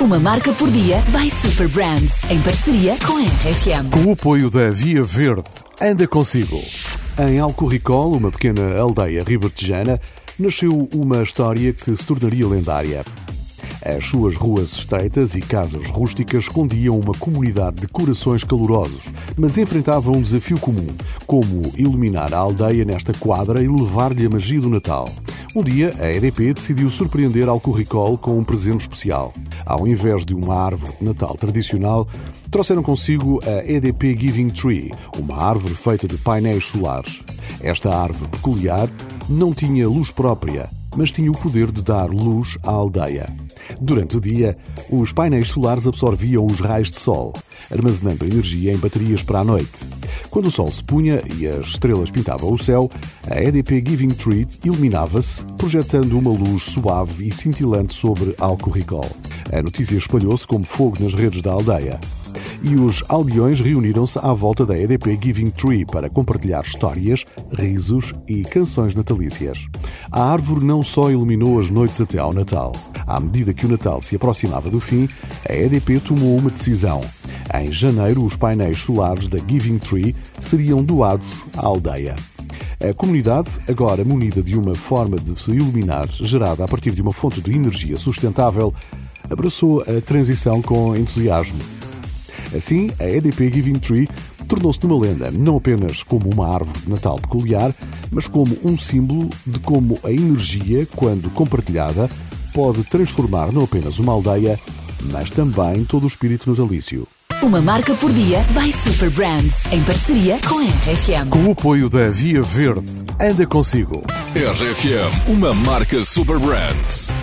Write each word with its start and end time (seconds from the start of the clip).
Uma 0.00 0.18
marca 0.18 0.50
por 0.54 0.70
dia 0.70 1.02
by 1.12 1.30
Super 1.30 1.68
Brands, 1.68 2.24
em 2.30 2.40
parceria 2.40 2.96
com 3.06 3.18
a 3.18 3.20
RFM. 3.20 3.90
Com 3.90 4.08
o 4.08 4.12
apoio 4.12 4.50
da 4.50 4.70
Via 4.70 5.04
Verde, 5.04 5.44
anda 5.78 6.08
consigo. 6.08 6.58
Em 7.18 7.38
Alcorricol, 7.38 8.14
uma 8.14 8.30
pequena 8.30 8.80
aldeia 8.80 9.22
ribertejana, 9.22 10.00
nasceu 10.38 10.88
uma 10.94 11.22
história 11.22 11.74
que 11.74 11.94
se 11.94 12.06
tornaria 12.06 12.48
lendária. 12.48 13.04
As 13.84 14.06
suas 14.06 14.36
ruas 14.36 14.72
estreitas 14.72 15.34
e 15.34 15.42
casas 15.42 15.90
rústicas 15.90 16.44
escondiam 16.44 16.98
uma 16.98 17.12
comunidade 17.12 17.82
de 17.82 17.88
corações 17.88 18.42
calorosos, 18.42 19.10
mas 19.36 19.58
enfrentavam 19.58 20.14
um 20.14 20.22
desafio 20.22 20.58
comum: 20.58 20.88
como 21.26 21.72
iluminar 21.76 22.32
a 22.32 22.38
aldeia 22.38 22.86
nesta 22.86 23.12
quadra 23.12 23.62
e 23.62 23.68
levar-lhe 23.68 24.24
a 24.24 24.30
magia 24.30 24.62
do 24.62 24.70
Natal. 24.70 25.10
Um 25.52 25.64
dia, 25.64 25.92
a 25.98 26.08
EDP 26.08 26.54
decidiu 26.54 26.88
surpreender 26.88 27.48
Alcorricol 27.48 28.16
com 28.16 28.38
um 28.38 28.44
presente 28.44 28.82
especial. 28.82 29.34
Ao 29.66 29.84
invés 29.84 30.24
de 30.24 30.32
uma 30.32 30.54
árvore 30.54 30.92
de 30.96 31.04
Natal 31.04 31.36
tradicional, 31.36 32.06
trouxeram 32.52 32.84
consigo 32.84 33.40
a 33.44 33.68
EDP 33.68 34.16
Giving 34.16 34.50
Tree, 34.50 34.92
uma 35.18 35.42
árvore 35.42 35.74
feita 35.74 36.06
de 36.06 36.16
painéis 36.18 36.66
solares. 36.66 37.24
Esta 37.60 37.92
árvore 37.92 38.30
peculiar 38.30 38.88
não 39.28 39.52
tinha 39.52 39.88
luz 39.88 40.12
própria, 40.12 40.70
mas 40.96 41.10
tinha 41.10 41.30
o 41.30 41.36
poder 41.38 41.70
de 41.70 41.82
dar 41.82 42.08
luz 42.08 42.56
à 42.64 42.70
aldeia. 42.70 43.34
Durante 43.80 44.16
o 44.16 44.20
dia, 44.20 44.56
os 44.90 45.12
painéis 45.12 45.48
solares 45.48 45.86
absorviam 45.86 46.46
os 46.46 46.60
raios 46.60 46.90
de 46.90 46.98
sol, 46.98 47.32
armazenando 47.70 48.24
a 48.24 48.28
energia 48.28 48.72
em 48.72 48.76
baterias 48.76 49.22
para 49.22 49.40
a 49.40 49.44
noite. 49.44 49.88
Quando 50.30 50.46
o 50.46 50.50
sol 50.50 50.70
se 50.70 50.82
punha 50.82 51.22
e 51.38 51.46
as 51.46 51.66
estrelas 51.66 52.10
pintavam 52.10 52.52
o 52.52 52.58
céu, 52.58 52.90
a 53.28 53.42
EDP 53.42 53.82
Giving 53.86 54.14
Tree 54.14 54.46
iluminava-se, 54.64 55.44
projetando 55.58 56.18
uma 56.18 56.30
luz 56.30 56.64
suave 56.64 57.28
e 57.28 57.32
cintilante 57.32 57.94
sobre 57.94 58.34
Alcorricol. 58.38 59.08
A 59.52 59.62
notícia 59.62 59.96
espalhou-se 59.96 60.46
como 60.46 60.64
fogo 60.64 60.96
nas 61.00 61.14
redes 61.14 61.42
da 61.42 61.52
aldeia 61.52 61.98
e 62.62 62.74
os 62.74 63.02
aldeões 63.08 63.60
reuniram-se 63.60 64.18
à 64.18 64.32
volta 64.32 64.66
da 64.66 64.78
EDP 64.78 65.18
Giving 65.22 65.50
Tree 65.50 65.84
para 65.84 66.10
compartilhar 66.10 66.62
histórias, 66.62 67.24
risos 67.52 68.14
e 68.28 68.42
canções 68.42 68.94
natalícias. 68.94 69.66
A 70.10 70.32
árvore 70.32 70.64
não 70.64 70.82
só 70.82 71.10
iluminou 71.10 71.58
as 71.58 71.70
noites 71.70 72.00
até 72.00 72.18
ao 72.18 72.32
Natal. 72.32 72.72
À 73.06 73.18
medida 73.18 73.54
que 73.54 73.66
o 73.66 73.68
Natal 73.68 74.02
se 74.02 74.16
aproximava 74.16 74.70
do 74.70 74.80
fim, 74.80 75.08
a 75.48 75.54
EDP 75.54 76.00
tomou 76.00 76.36
uma 76.36 76.50
decisão. 76.50 77.02
Em 77.54 77.72
janeiro, 77.72 78.24
os 78.24 78.36
painéis 78.36 78.80
solares 78.80 79.26
da 79.26 79.38
Giving 79.38 79.78
Tree 79.78 80.14
seriam 80.38 80.82
doados 80.82 81.26
à 81.56 81.66
aldeia. 81.66 82.14
A 82.82 82.94
comunidade, 82.94 83.50
agora 83.68 84.04
munida 84.04 84.42
de 84.42 84.56
uma 84.56 84.74
forma 84.74 85.18
de 85.18 85.38
se 85.38 85.50
iluminar 85.50 86.08
gerada 86.08 86.64
a 86.64 86.68
partir 86.68 86.92
de 86.92 87.02
uma 87.02 87.12
fonte 87.12 87.40
de 87.40 87.52
energia 87.52 87.98
sustentável, 87.98 88.72
abraçou 89.28 89.82
a 89.82 90.00
transição 90.00 90.62
com 90.62 90.96
entusiasmo. 90.96 91.79
Assim, 92.54 92.90
a 92.98 93.04
EDP 93.08 93.50
Giving 93.52 93.78
Tree 93.78 94.08
tornou-se 94.48 94.84
numa 94.84 95.00
lenda, 95.00 95.30
não 95.30 95.56
apenas 95.56 96.02
como 96.02 96.28
uma 96.28 96.52
árvore 96.52 96.80
de 96.80 96.90
Natal 96.90 97.18
peculiar, 97.20 97.74
mas 98.10 98.26
como 98.26 98.56
um 98.64 98.76
símbolo 98.76 99.30
de 99.46 99.60
como 99.60 99.98
a 100.02 100.10
energia, 100.10 100.86
quando 100.96 101.30
compartilhada, 101.30 102.10
pode 102.52 102.82
transformar 102.84 103.52
não 103.52 103.64
apenas 103.64 103.98
uma 103.98 104.12
aldeia, 104.12 104.58
mas 105.04 105.30
também 105.30 105.84
todo 105.84 106.04
o 106.04 106.08
espírito 106.08 106.50
natalício. 106.50 107.06
Uma 107.42 107.62
marca 107.62 107.94
por 107.94 108.12
dia 108.12 108.44
by 108.50 108.70
Super 108.70 109.08
Brands, 109.10 109.64
em 109.72 109.82
parceria 109.82 110.38
com 110.46 110.58
a 110.58 110.62
RFM. 110.62 111.30
Com 111.30 111.44
o 111.44 111.52
apoio 111.52 111.88
da 111.88 112.10
Via 112.10 112.42
Verde, 112.42 112.90
anda 113.18 113.46
consigo. 113.46 114.02
RFM, 114.34 115.28
uma 115.28 115.54
marca 115.54 116.02
Super 116.02 116.38
Brands. 116.38 117.14